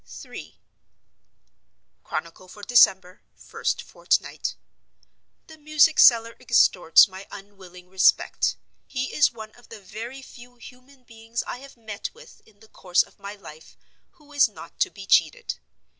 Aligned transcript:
III. 0.25 0.59
Chronicle 2.03 2.47
for 2.47 2.63
December. 2.63 3.21
First 3.35 3.83
Fortnight. 3.83 4.55
The 5.45 5.59
music 5.59 5.99
seller 5.99 6.35
extorts 6.39 7.07
my 7.07 7.27
unwilling 7.31 7.87
respect. 7.87 8.55
He 8.87 9.13
is 9.13 9.31
one 9.31 9.51
of 9.51 9.69
the 9.69 9.79
very 9.79 10.23
few 10.23 10.55
human 10.55 11.03
beings 11.03 11.43
I 11.45 11.59
have 11.59 11.77
met 11.77 12.09
with 12.15 12.41
in 12.47 12.61
the 12.61 12.67
course 12.67 13.03
of 13.03 13.19
my 13.19 13.35
life 13.35 13.77
who 14.13 14.33
is 14.33 14.49
not 14.49 14.79
to 14.79 14.89
be 14.89 15.05
cheated. 15.05 15.59